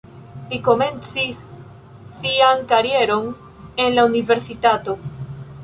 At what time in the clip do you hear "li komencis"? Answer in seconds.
0.53-1.43